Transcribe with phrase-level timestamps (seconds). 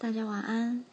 [0.00, 0.84] 大家晚安，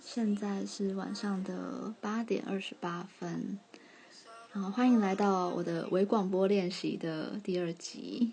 [0.00, 3.58] 现在是晚上的八点二十八分，
[4.54, 8.32] 然后欢迎来到我的微广播练习的第二集。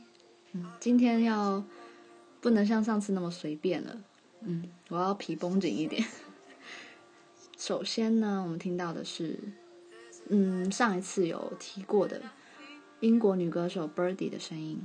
[0.53, 1.61] 嗯，今天要
[2.39, 3.97] 不能像上次那么随便了，
[4.39, 6.01] 嗯，我要皮绷紧一点。
[7.57, 9.37] 首先呢，我们听到的是，
[10.29, 12.21] 嗯，上一次有提过的
[13.01, 14.81] 英国女歌手 Birdy 的声音。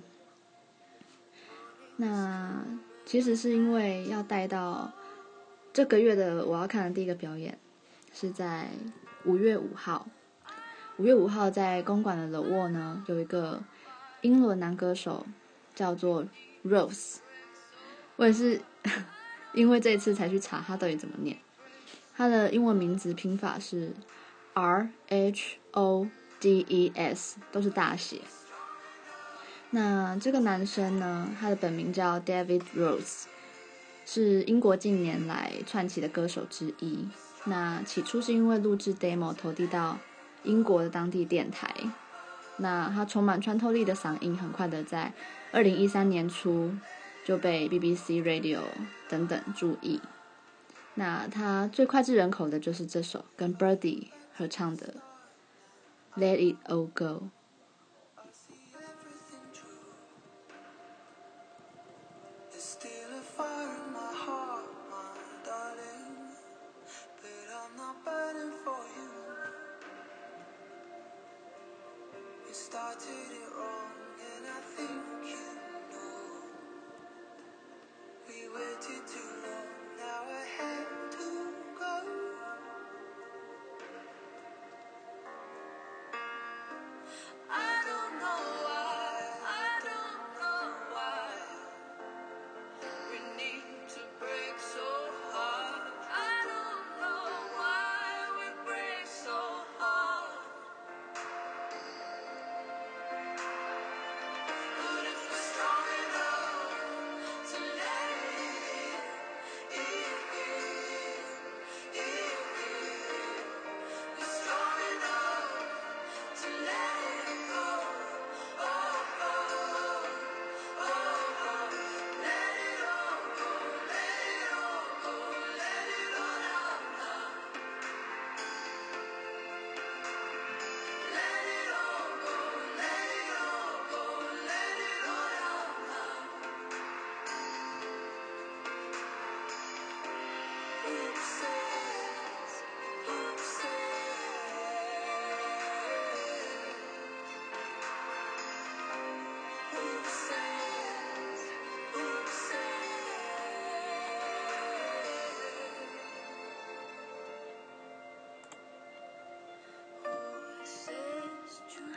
[1.98, 2.64] 那
[3.06, 4.92] 其实是因为要带到。
[5.72, 7.56] 这个月的我要看的第一个表演
[8.12, 8.68] 是在
[9.24, 10.08] 五月五号。
[10.96, 13.62] 五月五号在公馆的 The w a l 呢，有一个
[14.20, 15.24] 英伦男歌手
[15.74, 16.26] 叫做
[16.64, 17.18] Rose。
[18.16, 18.60] 我也是
[19.54, 21.38] 因为这次才去查他到底怎么念。
[22.16, 23.94] 他的英文名字拼法是
[24.52, 28.20] R H O D E S，都是大写。
[29.70, 33.26] 那这个男生呢，他的本名叫 David Rose。
[34.04, 37.08] 是英国近年来窜起的歌手之一。
[37.44, 39.98] 那起初是因为录制 demo 投递到
[40.44, 41.74] 英国的当地电台。
[42.58, 45.12] 那他充满穿透力的嗓音，很快的在
[45.52, 46.70] 二零一三年初
[47.24, 48.60] 就被 BBC Radio
[49.08, 50.00] 等等注意。
[50.94, 54.96] 那他最脍炙人口的就是这首跟 Birdy 合唱的
[56.20, 57.04] 《Let It All Go》。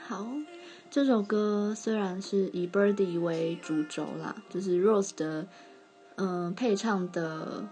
[0.06, 0.28] 好，
[0.92, 5.48] 这首歌虽然是以 Birdy 为主轴啦，就是 Rose 的，
[6.18, 7.66] 嗯、配唱的，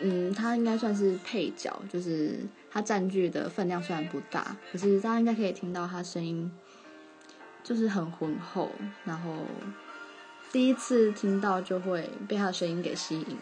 [0.00, 2.38] 嗯，他应该算是配角，就是
[2.70, 6.48] 他占据的分量虽然不大，可是大家应该可以听到他声音，
[7.64, 8.70] 就是很浑厚，
[9.04, 9.32] 然后
[10.52, 13.36] 第一次听到就会被他的声音给吸引。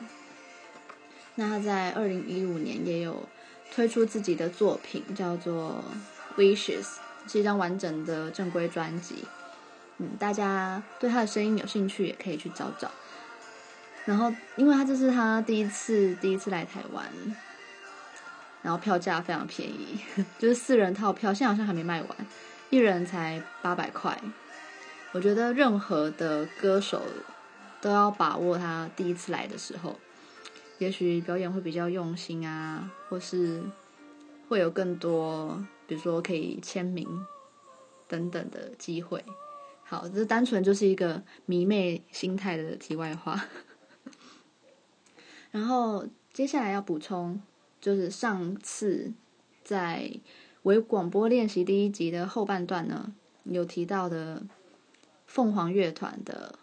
[1.35, 3.29] 那他在二零一五年也有
[3.71, 5.85] 推出自己的作品，叫做
[6.37, 6.87] Wishes。
[7.27, 9.25] 是一张完整的正规专辑，
[9.97, 12.91] 嗯，大家对他的声音有兴趣也可以去找找。
[14.05, 17.07] 然后，因为他这是他第一次第一次来台湾，
[18.61, 19.99] 然后票价非常便宜，
[20.39, 22.11] 就是四人套票，现在好像还没卖完，
[22.69, 24.15] 一人才八百块。
[25.13, 27.01] 我觉得任何的歌手
[27.81, 29.99] 都要把握他第一次来的时候，
[30.77, 33.63] 也许表演会比较用心啊，或是
[34.47, 35.65] 会有更多。
[35.87, 37.07] 比如说可以签名
[38.09, 39.25] 等等的机会，
[39.85, 43.49] 好，这单纯就是一个迷妹心态的题外话。
[45.51, 47.41] 然后接下来要补充，
[47.81, 49.13] 就是上次
[49.63, 50.21] 在
[50.63, 53.15] 微广播练习第一集的后半段呢，
[53.45, 54.43] 有提到的
[55.27, 56.59] 凤凰乐团的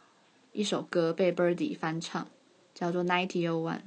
[0.52, 2.28] 一首歌被 Birdy 翻唱，
[2.74, 3.78] 叫做《Ninety One》。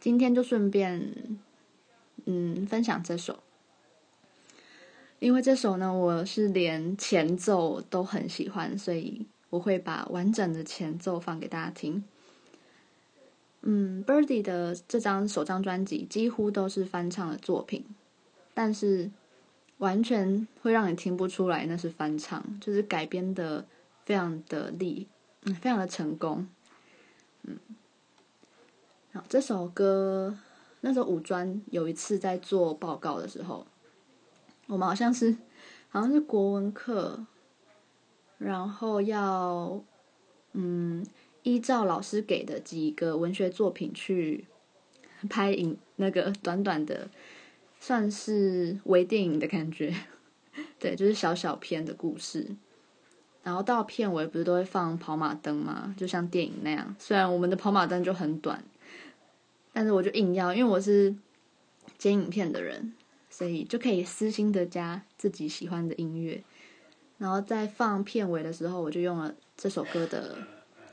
[0.00, 1.38] 今天就顺便
[2.24, 3.38] 嗯分享这首。
[5.22, 12.02] 因为这首呢，我是连前奏都很喜欢，所以我会把完整的前奏放给大家听。
[13.60, 17.84] 嗯，Birdy 的这张首张专辑几乎都是翻唱的作品，
[18.52, 19.12] 但是
[19.78, 23.64] 完全会让你听不出来那是翻唱，就是改编的
[24.04, 25.06] 非常的厉，
[25.44, 26.48] 嗯，非常的成功。
[27.44, 27.56] 嗯，
[29.12, 30.36] 好，这首歌
[30.80, 33.64] 那时候五专有一次在做报告的时候，
[34.72, 35.36] 我们好像是
[35.90, 37.26] 好像是国文课，
[38.38, 39.78] 然后要
[40.52, 41.06] 嗯
[41.42, 44.46] 依照老师给的几个文学作品去
[45.28, 47.10] 拍影，那个短短的
[47.80, 49.94] 算是微电影的感觉，
[50.80, 52.56] 对，就是小小篇的故事。
[53.42, 55.94] 然后到片尾不是都会放跑马灯吗？
[55.98, 56.96] 就像电影那样。
[56.98, 58.64] 虽然我们的跑马灯就很短，
[59.74, 61.14] 但是我就硬要，因为我是
[61.98, 62.94] 剪影片的人，
[63.42, 66.44] 所以就可以私心的加自己喜欢的音乐。
[67.18, 70.36] 然后在放片尾的时候，我就用了这首歌的，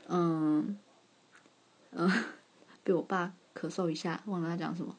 [0.08, 0.76] 嗯
[1.92, 2.10] 嗯，
[2.82, 4.96] 被我爸咳嗽一下，忘了他讲什么。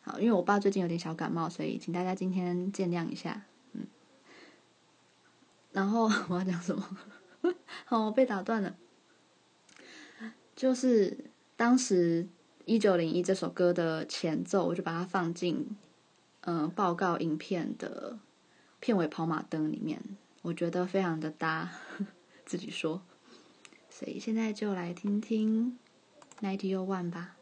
[0.00, 3.44] 好，因为我爸最近有点小感冒，所以请大家今天见谅一下。
[3.74, 3.86] 嗯
[5.70, 6.98] 然后我要讲什么？
[7.86, 8.74] 好，我被打断了。
[10.56, 11.16] 就是
[11.56, 12.26] 当时
[12.64, 15.76] 一九零一这首歌的前奏，我就把它放进
[16.42, 18.18] 嗯、报告影片的
[18.80, 20.00] 片尾跑马灯里面，
[20.42, 21.70] 我觉得非常的搭，
[22.44, 23.02] 自己说。
[23.88, 25.78] 所以现在就来听听
[26.44, 27.36] 《Ninety One》吧。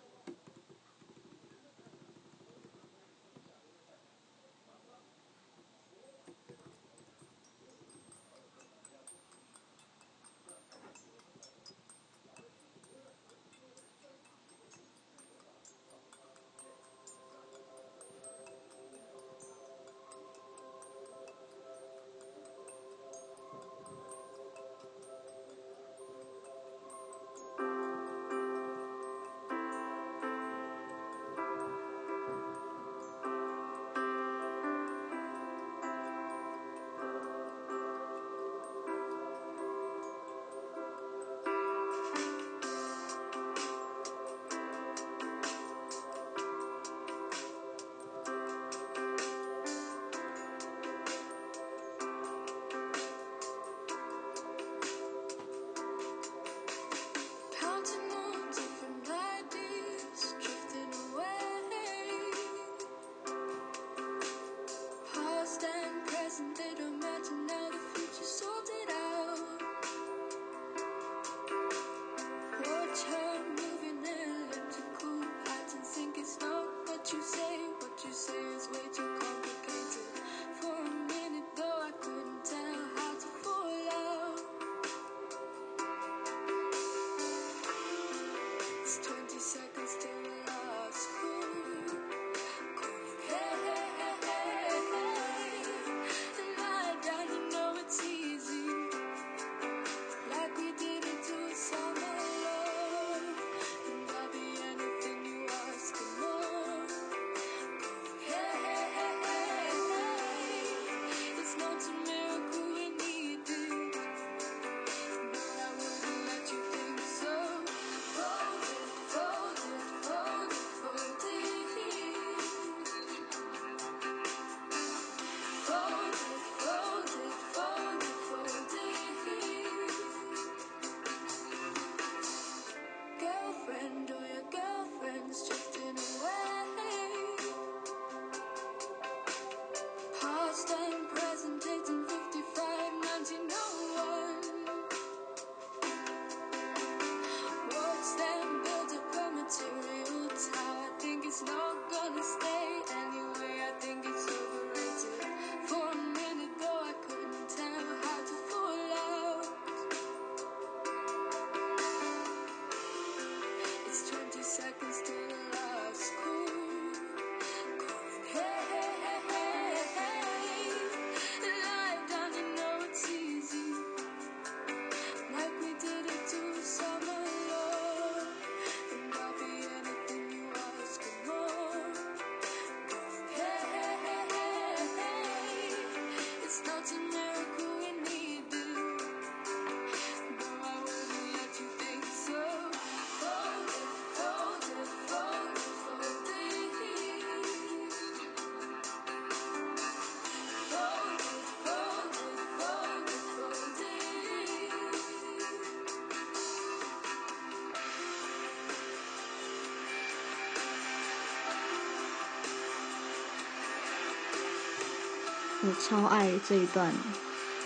[215.75, 216.93] 超爱这一段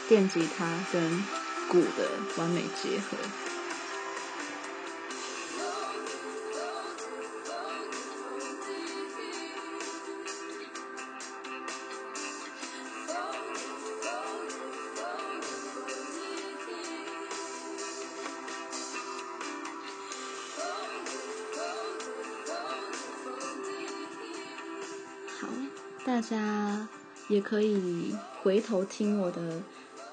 [0.08, 1.24] 电吉他跟
[1.68, 3.16] 鼓的完美结合。
[25.40, 25.48] 好，
[26.04, 26.53] 大家。
[27.34, 28.14] 也可以
[28.44, 29.60] 回头听我的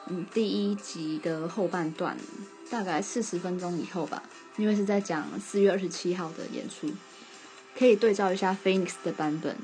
[0.08, 2.18] 嗯第一集的后半段，
[2.72, 4.24] 大概四十分钟以后吧，
[4.58, 6.92] 因为是在讲四月二十七号的演出，
[7.78, 9.56] 可以对照一下 Phoenix 的版本，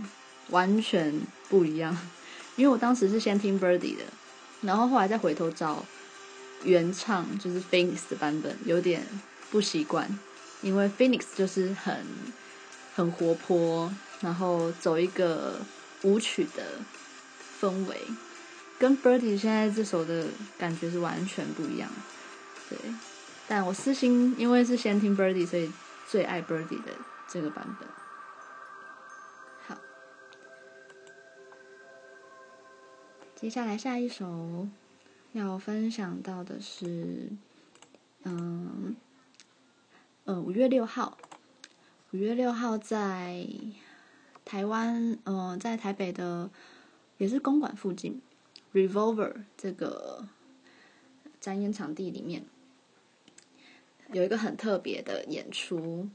[0.52, 1.98] 完全不一样。
[2.56, 4.04] 因为我当时是先听 Birdy 的，
[4.62, 5.84] 然后后来再回头找
[6.64, 9.02] 原唱，就是 Phoenix 的版本，有点
[9.50, 10.08] 不习惯，
[10.62, 12.06] 因为 Phoenix 就是很
[12.96, 15.60] 很活泼，然后走一个。
[16.04, 16.64] 舞曲的
[17.60, 17.98] 氛围
[18.80, 21.90] 跟 Birdy 现在这首的感觉是完全不一样，
[22.70, 22.78] 对。
[23.48, 25.72] 但我私心因为是先听 Birdy，所以
[26.08, 26.92] 最爱 Birdy 的
[27.28, 27.88] 这个版本。
[29.68, 29.78] 好，
[33.36, 34.68] 接下来下一首
[35.34, 37.30] 要分享到的是，
[38.24, 38.96] 嗯，
[40.26, 41.18] 呃，五月六号，
[42.12, 43.48] 五月六号在。
[44.50, 46.50] 台湾，嗯、在台北的
[47.18, 48.22] 也是公馆附近
[48.74, 50.28] ，Revolver 这个
[51.40, 52.46] 展演场地里面
[54.14, 56.10] 有一个很特别的演出。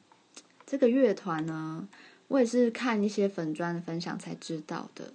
[0.66, 1.88] 这个乐团呢，
[2.28, 5.12] 我也是看一些粉专的分享才知道的。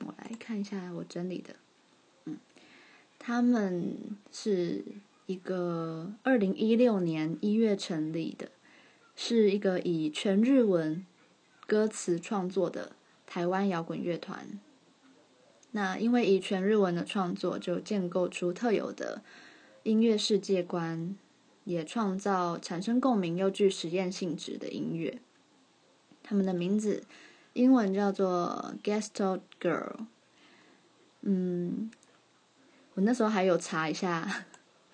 [0.00, 1.56] 我来看一下我整理的，
[2.24, 2.38] 嗯，
[3.18, 3.96] 他们
[4.32, 4.84] 是
[5.26, 8.50] 一个二零一六年一月成立的，
[9.14, 11.04] 是一个以全日文。
[11.66, 12.92] 歌词创作的
[13.34, 14.60] 台湾摇滚乐团，
[15.72, 19.24] 那因为以全日文的创作，就建构出特有的
[19.82, 21.16] 音乐世界观，
[21.64, 25.18] 也创造产生共鸣又具实验性质的音乐。
[26.22, 27.02] 他们的名字
[27.54, 30.06] 英文叫做 gestalgirl。
[31.22, 31.90] 嗯，
[32.94, 34.46] 我那时候还有查一下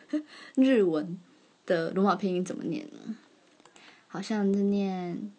[0.56, 1.20] 日文
[1.66, 3.18] 的罗马拼音怎么念呢？
[4.08, 5.30] 好像是念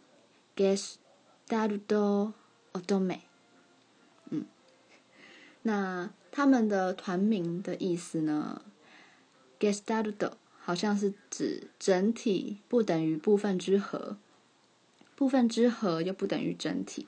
[0.55, 1.00] g a s
[1.48, 2.34] t a r d o。
[2.71, 3.21] 大家都哦都美，
[4.29, 4.45] 嗯，
[5.63, 8.61] 那他们的团名的意思呢
[9.59, 14.17] ？Gestalt 好像是指整体不等于部分之和，
[15.15, 17.07] 部分之和又不等于整体，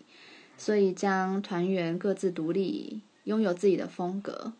[0.58, 4.53] 所以将团员各自独立，拥有自己的风格，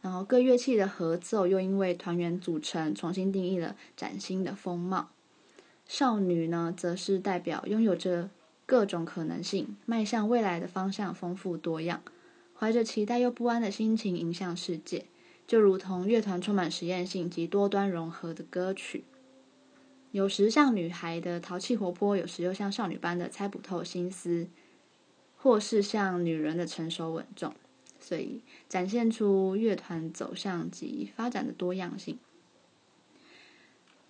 [0.00, 5.10] 然后各乐器的合奏又因为团员组成重新定义了崭新的风貌。
[5.86, 8.30] 少女呢，则是代表拥有着。
[8.70, 12.04] 各种可能性，迈向未来的方向丰富多样，
[12.56, 15.06] 怀着期待又不安的心情迎向世界，
[15.44, 19.02] 就如同乐团充满实验性及多端融合的歌曲。
[20.12, 24.46] 有时像女孩的淘气活泼，有时又像少女般的猜不透心思，
[25.36, 27.52] 或是像女人的成熟稳重，
[27.98, 32.20] 所以展现出乐团走向及发展的多样性。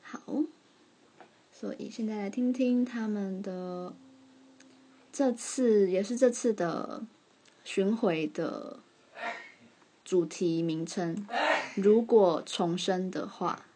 [0.02, 0.20] 好，
[1.50, 3.94] 所以现在来听听他们的。
[5.12, 7.02] 这次也是这次的
[7.64, 8.78] 巡回的
[10.04, 11.26] 主题名称。
[11.74, 13.66] 如果重生的话。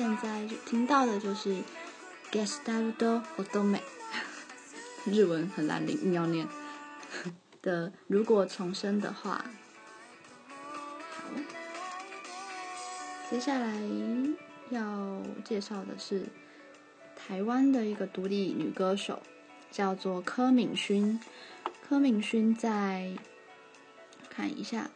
[0.00, 1.56] 现在就听到的就是
[2.32, 3.80] 《Gestalt Otome
[5.12, 6.48] 》，日文很难念，硬要念
[7.60, 7.92] 的。
[8.06, 9.44] 如果重生的话，
[11.10, 11.24] 好，
[13.30, 13.78] 接下来
[14.70, 16.24] 要介绍的是
[17.14, 19.20] 台湾的一个独立女歌手，
[19.70, 21.20] 叫做柯敏勋。
[21.86, 23.12] 柯敏勋在
[24.30, 24.90] 看一下。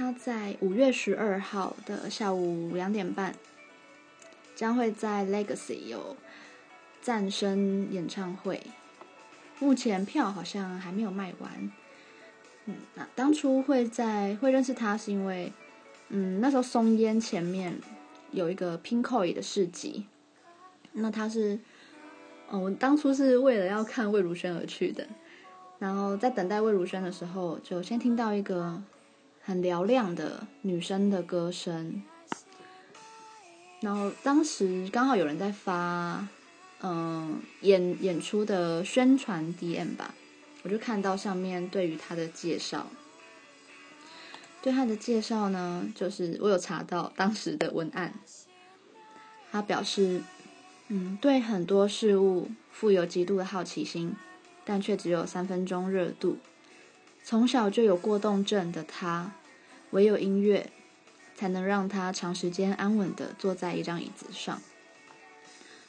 [0.00, 3.34] 他在五月十二号的下午两点半，
[4.56, 6.16] 将会在 Legacy 有
[7.04, 8.62] 诞生演唱会。
[9.58, 11.70] 目前票好像还没有卖完。
[12.64, 15.52] 嗯，那当初会在会认识他是因为，
[16.08, 17.78] 嗯，那时候松烟前面
[18.30, 20.06] 有一个 Pinkoi 的市集。
[20.92, 21.58] 那他是，
[22.48, 25.06] 哦，我当初是为了要看魏如萱而去的。
[25.78, 28.82] 然后在等待魏如萱的时候，就先听到一个。
[29.42, 32.02] 很嘹亮的女生的歌声，
[33.80, 36.28] 然后当时刚好有人在发，
[36.82, 40.14] 嗯，演演出的宣传 DM 吧，
[40.62, 42.86] 我就看到上面对于他的介绍，
[44.62, 48.14] 对他的介绍呢，就是我有查到当时的文案，
[49.50, 50.22] 他表示，
[50.88, 54.14] 嗯，对很多事物富有极度的好奇心，
[54.64, 56.38] 但却只有三分钟热度。
[57.22, 59.32] 从小就有过动症的他。
[59.90, 60.70] 唯有音乐，
[61.34, 64.62] 才能让他长时间安稳地坐在一张椅子上。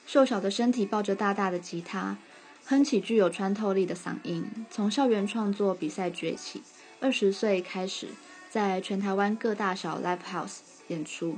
[0.08, 2.18] 瘦小的身体抱着大大的吉他，
[2.66, 4.66] 哼起具有穿透力的嗓音。
[4.72, 6.64] 从校园创作比赛崛起，
[7.00, 8.08] 二十岁开始
[8.50, 11.38] 在全台湾各大小 live house 演出。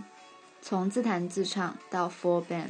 [0.62, 2.70] 从自弹自唱到 full band，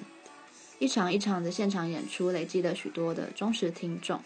[0.79, 4.19] 一场一场的现场演出，累积了许多的忠实听众。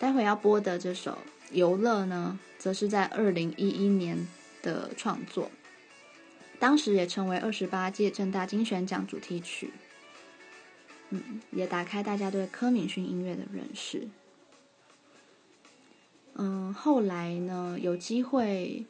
[0.00, 1.18] 待会要播的这首。
[1.52, 4.26] 游乐呢，则是在二零一一年
[4.62, 5.50] 的创作，
[6.58, 9.72] 当时也成为二十八届正大金选奖主题曲。
[11.10, 14.08] 嗯，也打开大家对柯泯薰音乐的认识。
[16.34, 18.86] 嗯，后来呢，有机会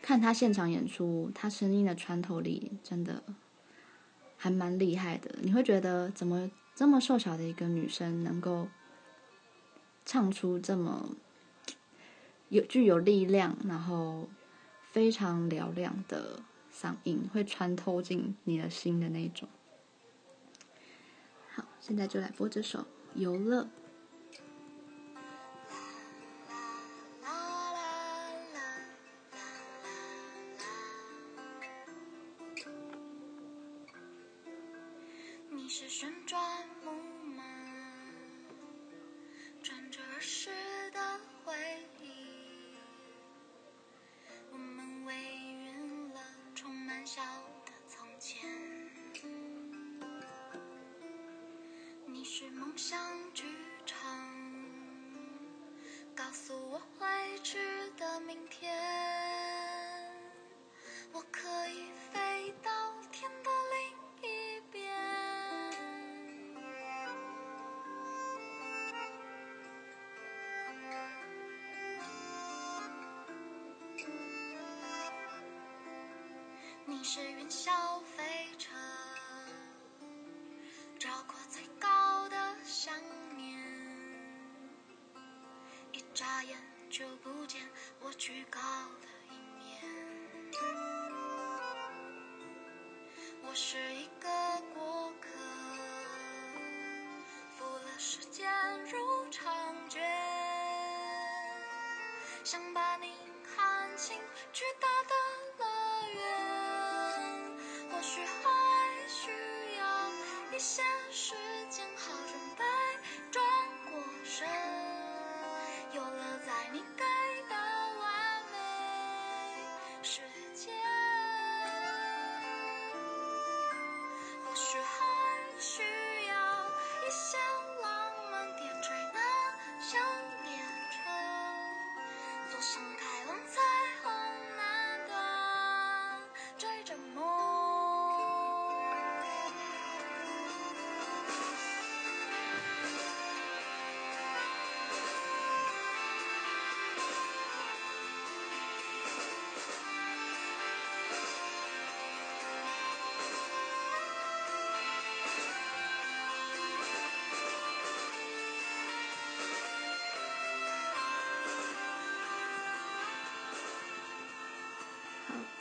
[0.00, 3.22] 看他现场演出，他声音的穿透力真的
[4.36, 5.34] 还蛮厉害的。
[5.42, 8.68] 你会觉得，怎么这么瘦小的一个女生，能够
[10.08, 11.10] 唱出这么。
[12.48, 14.26] 有具有力量，然后
[14.90, 16.40] 非常嘹亮的
[16.74, 19.46] 嗓音，会穿透进你的心的那种。
[21.50, 22.78] 好，现在就来播这首
[23.12, 23.64] 《游乐》。
[76.98, 77.70] 你是云霄
[78.16, 78.24] 飞
[78.58, 78.74] 车，
[80.98, 82.92] 绕过最高的想
[83.36, 83.56] 念，
[85.92, 86.58] 一眨眼
[86.90, 87.62] 就不见
[88.00, 88.60] 我居高
[89.00, 89.80] 的一面。
[93.44, 94.28] 我是一个
[94.74, 95.28] 过客，
[97.56, 98.50] 负了时间
[98.90, 100.02] 如长卷，
[102.42, 103.12] 想把你
[103.44, 104.20] 看清
[104.52, 105.37] 巨大的。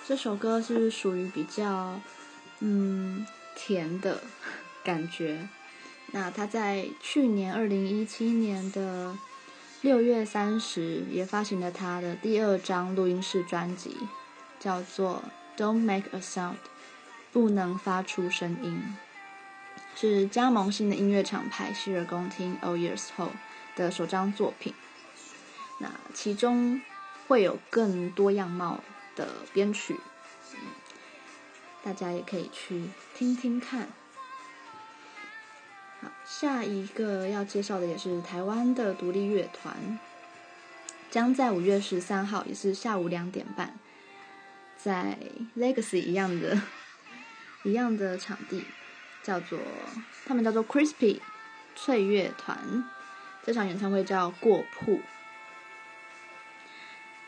[0.08, 2.00] 这首歌是属于比较
[2.62, 4.22] 嗯甜的
[4.82, 5.50] 感觉。
[6.13, 9.17] 那他在去年二零一七年的
[9.82, 13.98] 六月三十也发行了他的第二张录音室专辑，
[14.62, 15.22] 叫做
[15.62, 16.54] 《Don't Make a Sound》，
[17.34, 18.96] 不能发出声音，
[19.98, 23.34] 是加盟新的音乐厂牌洗耳恭听 All Years 后
[23.76, 24.74] 的首张作品。
[25.80, 26.82] 那其中
[27.28, 28.82] 会有更多样貌
[29.18, 30.00] 的编曲，
[31.84, 33.90] 大家也可以去听听看。
[36.00, 40.00] 好，下一个要介绍的也是台湾的独立乐团，
[41.10, 43.78] 将在五月十三号，也是下午两点半，
[44.78, 45.18] 在
[45.58, 46.62] Legacy 一样的、
[47.64, 48.64] 一样的场地，
[49.24, 49.58] 叫做
[50.28, 51.20] 他们叫做 Crispy
[51.76, 52.86] 脆乐团，
[53.44, 55.00] 这场演唱会叫过曝。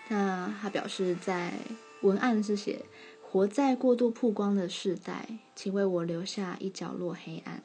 [0.09, 1.53] 那他表示，在
[2.01, 2.85] 文案是写
[3.21, 7.63] “活在过度曝光的世代，请为我留下一角落黑暗。”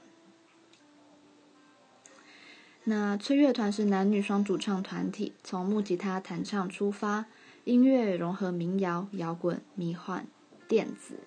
[2.85, 7.25] 那崔乐团是男女双主唱团体，从木吉他弹唱出发，
[7.65, 10.27] 音乐融合民谣、摇滚、迷幻、
[10.69, 11.21] 电子，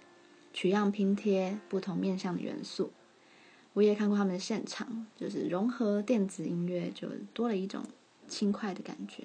[0.54, 2.92] 取样拼贴不同面向的元素。
[3.74, 7.84] 我也看过他们的现场，就是融合电子音乐，就多了一种
[8.28, 9.24] 轻快的感觉。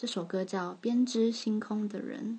[0.00, 2.38] 这首歌叫《编织星空的人》。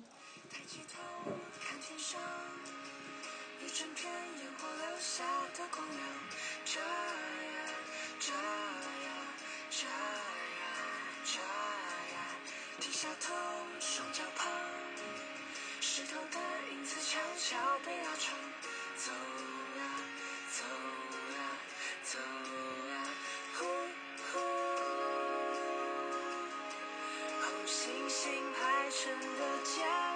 [12.92, 13.34] 下头，
[13.78, 14.50] 双脚旁，
[15.80, 16.38] 石头的
[16.72, 18.34] 影子悄悄被拉长。
[18.96, 19.12] 走
[19.78, 19.82] 呀，
[20.50, 20.64] 走
[21.34, 21.38] 呀，
[22.04, 22.18] 走
[29.02, 30.09] 成了家。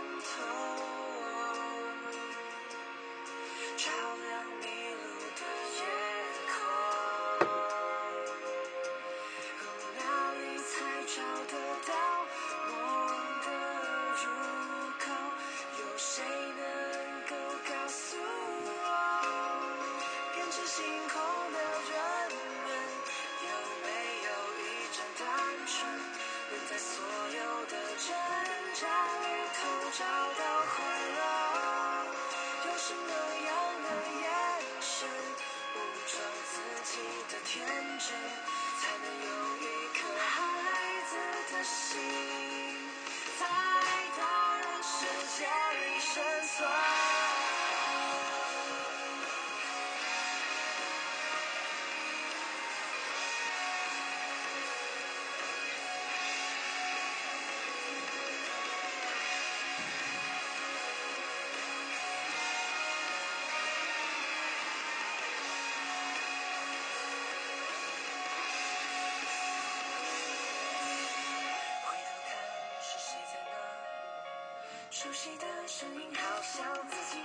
[75.05, 77.21] 熟悉的声音，好像自己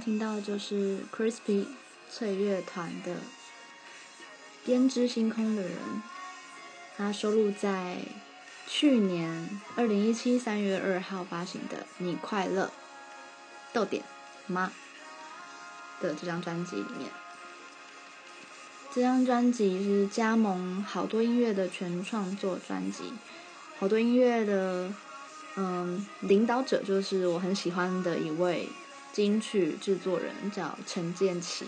[0.00, 1.66] 听到的就是 Crispy
[2.10, 3.12] 翠乐团的
[4.64, 5.72] 《编织星空的人》，
[6.96, 7.98] 它收录在
[8.66, 12.70] 去年二零一七三月二号发行的《你快乐
[13.72, 14.02] 逗点
[14.46, 14.72] 吗》
[16.02, 17.10] 的这张专辑里面。
[18.92, 23.12] 这张专辑是加盟好多音乐的全创作专辑，
[23.78, 24.92] 好多音乐的
[25.56, 28.68] 嗯领导者就是我很喜欢的一位。
[29.12, 31.64] 金曲制作人叫陈建骐，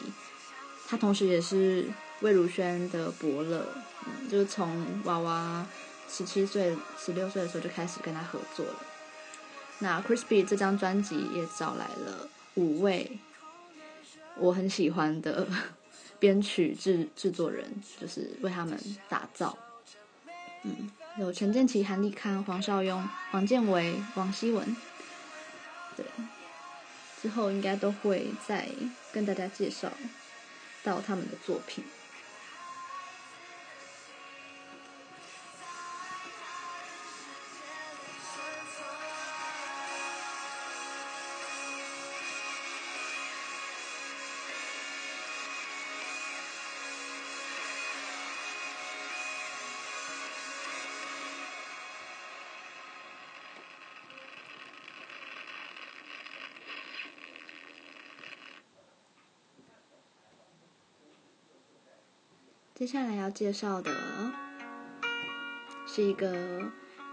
[0.87, 1.89] 他同时也是
[2.21, 3.67] 魏如萱的伯乐，
[4.07, 5.67] 嗯，就是从娃娃
[6.09, 8.77] 十七岁、十六岁的时候就开始跟他合作了。
[9.81, 13.19] 那 Crispy 这张专辑也找来了五位
[14.37, 15.49] 我很喜欢的
[16.21, 17.69] 编曲制制作人，
[18.01, 18.79] 就是为他们
[19.09, 19.59] 打造。
[20.63, 24.77] 嗯，有陈建骐、韩立康、黄少雍、黄建维、王希文。
[25.97, 26.07] 对，
[27.23, 28.67] 之后应该都会再
[29.13, 29.93] 跟大家介绍
[30.83, 31.85] 到他们的作品。
[62.83, 63.93] 接下来要介绍的
[65.87, 66.69] 是一个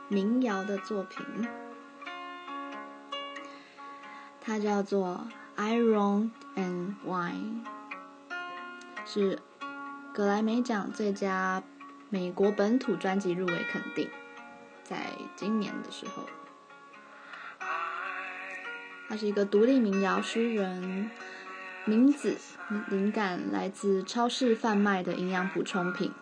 [0.08, 1.24] 民谣的作品，
[4.42, 5.28] 它叫做
[5.62, 7.64] 《Iron and Wine》，
[9.06, 9.38] 是
[10.12, 11.62] 格莱美奖最佳
[12.10, 14.10] 美国本土专辑入围肯定，
[14.84, 16.26] 在今年的时候，
[19.08, 21.12] 他是一个独立民谣诗人。
[21.90, 22.38] 名字
[22.90, 26.14] 灵感来自超市贩卖的营养补充品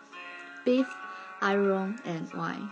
[0.63, 0.85] ，Beef,
[1.41, 2.69] Iron and Wine。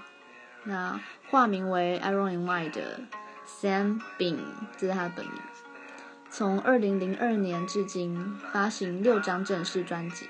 [0.63, 3.01] 那化名为 Iron and Wine 的
[3.45, 4.37] Sam Bean，
[4.77, 5.35] 这是他的本名。
[6.29, 10.27] 从二零零二年至今，发行六张正式专辑。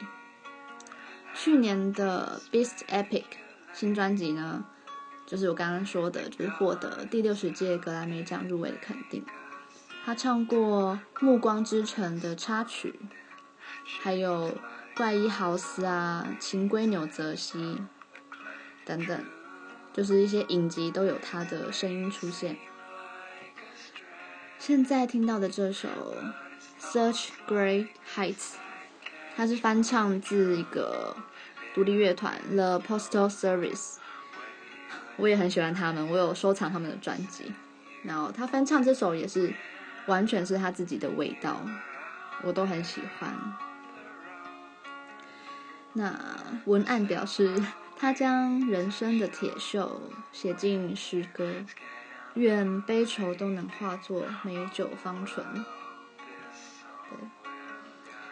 [1.36, 3.26] 去年的 Beast Epic
[3.74, 4.66] 新专辑呢，
[5.28, 9.24] 就是我刚刚说的，就是获得第六十届格莱美奖入围的肯定。
[10.06, 13.00] 他唱过《暮光之城》的插曲，
[14.04, 14.50] 还有
[14.96, 17.58] 《怪医豪斯》啊，《情归纽泽西》
[18.86, 19.26] 等等，
[19.92, 22.56] 就是一些影集都有他的声音出现。
[24.60, 25.90] 现在听到的这首
[26.80, 28.36] 《Search Great Heights》，
[29.36, 31.18] 它是翻唱自一个
[31.74, 33.96] 独立乐团 The Postal Service，
[35.18, 37.52] 我也很喜欢他们，我有收藏他们的专辑。
[38.04, 39.52] 然后他翻唱这首也是。
[40.08, 41.58] 完全是他自己的味道，
[42.44, 43.34] 我都很喜欢。
[45.94, 46.20] 那
[46.66, 47.64] 文案表示，
[47.98, 49.90] 他将人生的铁锈
[50.32, 51.54] 写进诗歌，
[52.34, 55.46] 愿悲愁都能化作美酒芳醇。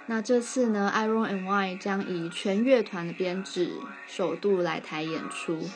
[0.05, 3.71] 那这次呢，Iron and Wine 将以全乐团的编制，
[4.05, 5.69] 首度来台演出，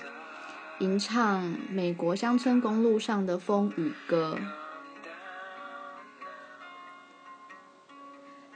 [0.79, 4.37] 吟唱美国乡村公路上的风雨歌。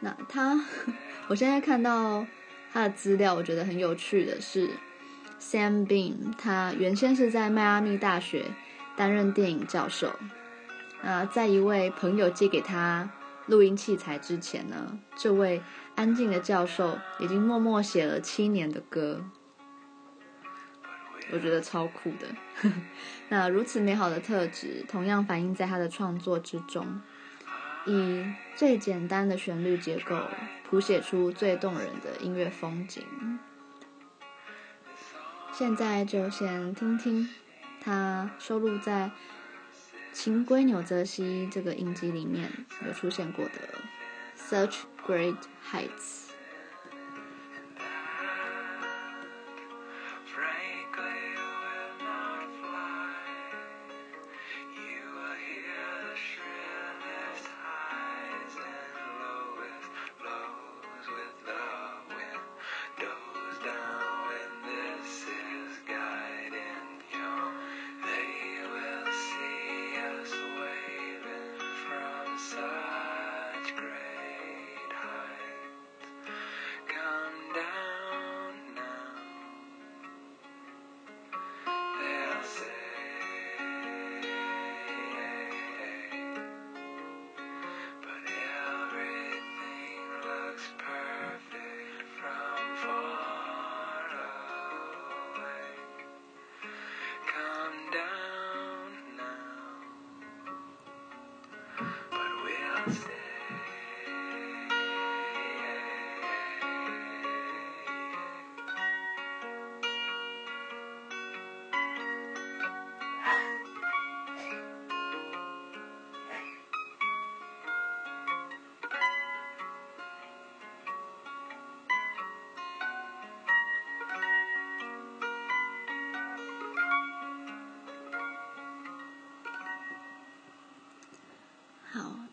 [0.04, 0.60] 那他，
[1.28, 2.26] 我现在看到
[2.74, 4.68] 他的资料，我觉得很有趣的是
[5.40, 8.46] ，Sam Bean，他原先是在迈阿密大学
[8.98, 10.12] 担任电影教授。
[11.04, 13.12] 那，在一位朋友借给他
[13.46, 15.62] 录音器材之前呢，这位
[15.96, 19.24] 安静的教授已经默默写了七年的歌，
[21.32, 22.72] 我觉得超酷的。
[23.30, 27.02] 那如此美好的特质，同样反映在他的创作之中。
[27.86, 30.20] 以最简单的旋律结构，
[30.70, 33.04] 谱写出最动人的音乐风景。
[35.54, 37.30] 现在就先听听
[37.80, 39.06] 它收录在
[40.14, 42.50] 《情归纽泽西》这个音集里面
[42.88, 43.52] 有出现过的
[44.68, 45.38] 《Such Great
[45.72, 46.28] Heights》。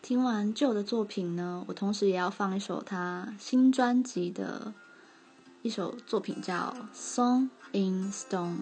[0.09, 4.73] 听完旧的作品呢，我同时也要放一首他新专辑的
[5.61, 8.57] 一首作品，叫《Song in Stone》。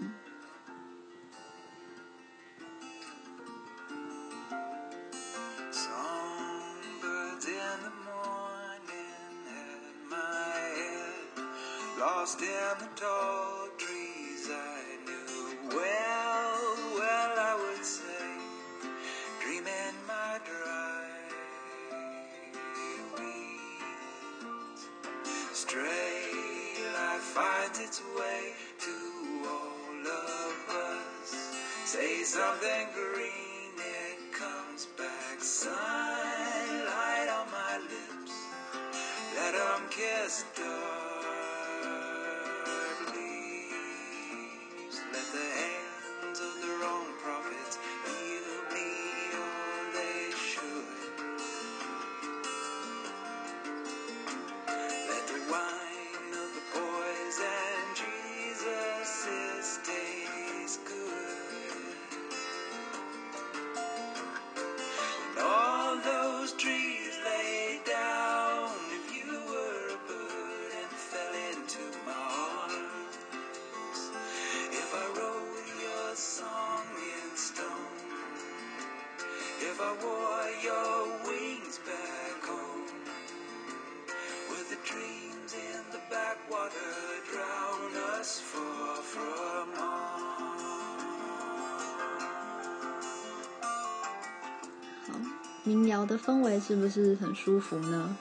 [95.68, 98.16] 民谣的氛围是不是很舒服呢？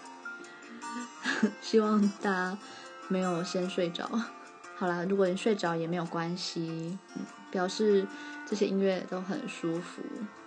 [1.61, 2.57] 希望大家
[3.07, 4.05] 没有先睡着。
[4.75, 8.05] 好啦，如果你睡着也没有关系，嗯，表示
[8.45, 10.01] 这些音乐都很舒服，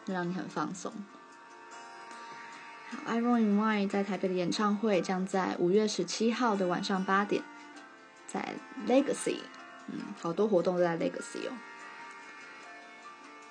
[0.04, 0.92] 让你很放松。
[3.08, 7.42] Iron in Wine 在台北的演唱会将在五月十七号的晚上八点，
[8.26, 8.54] 在
[8.86, 9.38] Legacy，
[9.86, 11.52] 嗯，好多活动都在 Legacy 哦。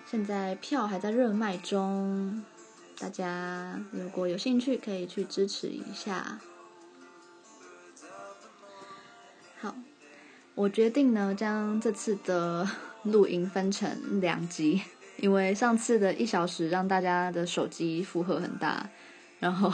[0.05, 2.43] 现在票还在热卖中。
[2.99, 6.39] 大家如果有兴趣，可以去支持一下。
[9.61, 9.73] 好，
[10.53, 12.69] 我决定呢，将这次的
[13.03, 14.81] 录音分成两集，
[15.17, 18.89] 因为上次的一小时让大家的手机负荷很大，
[19.39, 19.73] 然后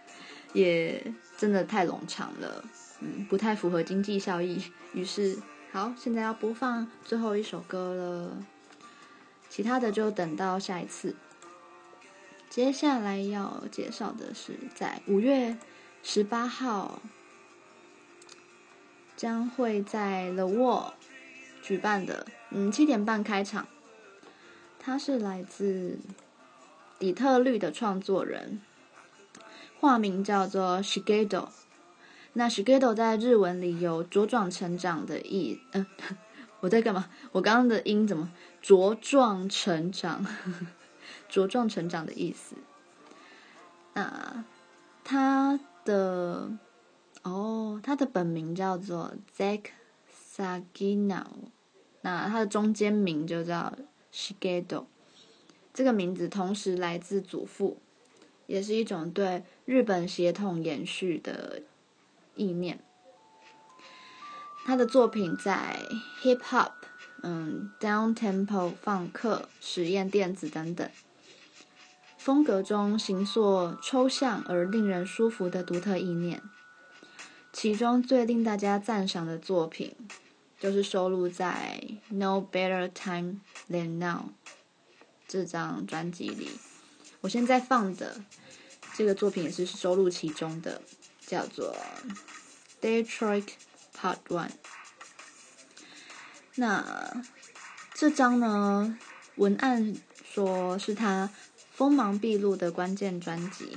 [0.52, 2.64] 也真的太冗长了，
[3.00, 4.62] 嗯，不太符合经济效益。
[4.92, 5.38] 于是，
[5.72, 8.44] 好，现在要播放最后一首歌了，
[9.48, 11.16] 其他的就等到下一次。
[12.50, 15.56] 接下来要介绍的是，在五月
[16.02, 17.02] 十八号
[19.16, 20.92] 将会在 The Wall
[21.62, 23.68] 举办的，嗯，七点半开场。
[24.78, 25.98] 他是来自
[26.98, 28.60] 底特律的创作人，
[29.78, 31.48] 化名叫做 Shigedo。
[32.32, 36.16] 那 Shigedo 在日文里有茁壮成长的意，嗯、呃，
[36.60, 37.10] 我在干嘛？
[37.32, 40.24] 我刚刚的音怎么茁壮成长？
[40.24, 40.66] 呵呵
[41.30, 42.56] 茁壮成长的意思。
[43.94, 44.44] 那
[45.04, 46.50] 他的
[47.22, 49.64] 哦，他的本名叫做 Zack
[50.36, 51.26] Saginaw，
[52.02, 53.76] 那他的中间名就叫
[54.12, 54.86] Shigedo。
[55.74, 57.78] 这个名字同时来自祖父，
[58.46, 61.62] 也是一种对日本血统延续的
[62.34, 62.80] 意念。
[64.64, 65.80] 他的作品在
[66.22, 66.72] Hip Hop、
[67.22, 70.90] 嗯，Down Tempo、放克、实验电子等等。
[72.28, 76.42] 风格中形塑抽象而令人舒服的独特意念，
[77.54, 79.96] 其中最令大家赞赏的作品，
[80.60, 81.80] 就是收录在
[82.14, 84.18] 《No Better Time Than Now》
[85.26, 86.50] 这张专辑里。
[87.22, 88.20] 我现在放的
[88.92, 90.82] 这个作品也是收录其中的，
[91.26, 91.74] 叫做
[93.06, 93.48] 《Detroit
[93.98, 94.48] Part One》。
[96.56, 97.24] 那
[97.94, 98.98] 这张呢，
[99.36, 101.30] 文案说是他。
[101.78, 103.70] 锋芒毕露的关键专辑，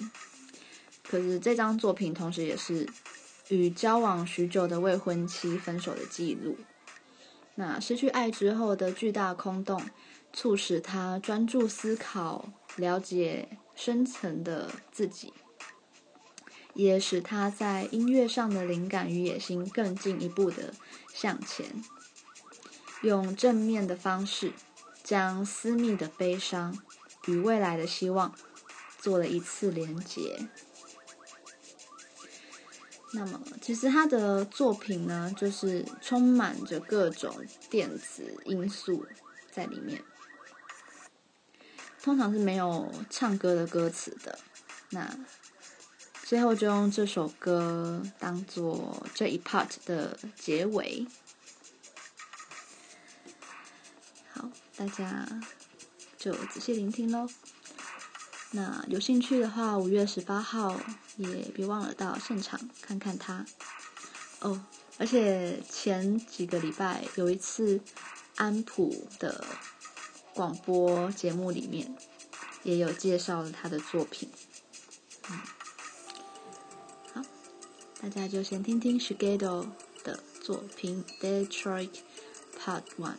[1.07, 2.89] 可是这张作品同时也是
[3.49, 6.57] 与交往许久的未婚妻分手的记录。
[7.53, 9.79] 那失去爱之后的巨大空洞，
[10.33, 15.31] 促使他专注思考，了解深层的自己，
[16.73, 20.73] 也使他在音乐上的灵感与野心更进一步的
[21.13, 21.67] 向前，
[23.03, 24.53] 用正面的方式
[25.03, 26.75] 将私密的悲伤。
[27.25, 28.33] 与未来的希望
[28.99, 30.47] 做了一次连接。
[33.13, 39.05] 那么，其实他的作品呢，就是充满着各种电子因素
[39.51, 40.01] 在里面，
[42.01, 44.39] 通常是没有唱歌的歌词的，
[44.91, 45.13] 那
[46.23, 51.05] 最后就用这首歌当做这一 part 的结尾。
[54.31, 55.27] 好，大家
[56.21, 57.27] 就仔细聆听喽。
[58.51, 60.79] 那有兴趣的话，五月十八号
[61.17, 63.43] 也别忘了到现场看看他
[64.41, 64.63] 哦。
[64.99, 67.81] 而且前几个礼拜有一次
[68.35, 69.43] 安普的
[70.35, 71.95] 广播节目里面
[72.61, 74.29] 也有介绍了他的作品。
[75.27, 75.39] 嗯，
[77.15, 77.21] 好，
[77.99, 79.65] 大家就先听听 Shigeto
[80.03, 81.03] 的作品
[81.47, 81.89] 《Detroit
[82.59, 83.15] Part One》。